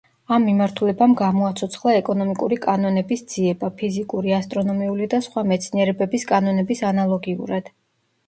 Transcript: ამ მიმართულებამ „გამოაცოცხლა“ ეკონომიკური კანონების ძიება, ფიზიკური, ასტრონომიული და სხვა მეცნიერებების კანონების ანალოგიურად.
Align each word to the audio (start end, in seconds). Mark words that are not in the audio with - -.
ამ 0.35 0.45
მიმართულებამ 0.49 1.11
„გამოაცოცხლა“ 1.17 1.91
ეკონომიკური 1.97 2.57
კანონების 2.63 3.21
ძიება, 3.33 3.69
ფიზიკური, 3.81 4.33
ასტრონომიული 4.39 5.09
და 5.11 5.19
სხვა 5.27 5.43
მეცნიერებების 5.51 6.25
კანონების 6.33 6.81
ანალოგიურად. 6.93 7.69